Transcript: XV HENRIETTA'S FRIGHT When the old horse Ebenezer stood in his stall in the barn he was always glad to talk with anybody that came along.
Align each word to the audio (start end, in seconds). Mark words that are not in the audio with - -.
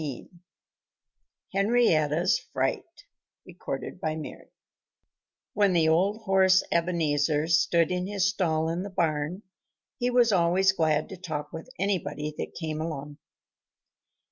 XV 0.03 0.29
HENRIETTA'S 1.53 2.39
FRIGHT 2.53 3.03
When 5.53 5.73
the 5.73 5.89
old 5.89 6.21
horse 6.23 6.63
Ebenezer 6.71 7.45
stood 7.47 7.91
in 7.91 8.07
his 8.07 8.27
stall 8.27 8.67
in 8.69 8.81
the 8.81 8.89
barn 8.89 9.43
he 9.99 10.09
was 10.09 10.31
always 10.31 10.71
glad 10.71 11.07
to 11.09 11.17
talk 11.17 11.53
with 11.53 11.69
anybody 11.77 12.33
that 12.39 12.55
came 12.59 12.81
along. 12.81 13.19